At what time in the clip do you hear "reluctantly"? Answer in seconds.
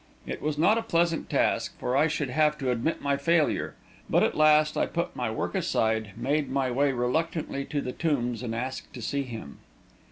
6.91-7.65